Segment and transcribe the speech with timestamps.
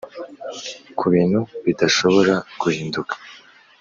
[0.97, 3.13] ku bintu bidashobora guhinduka.